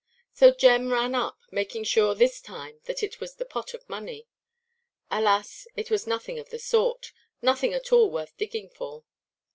[0.33, 4.25] So Jem ran up, making sure this time that it was the pot of money.
[5.11, 9.03] Alas, it was nothing of the sort, nothing at all worth digging for.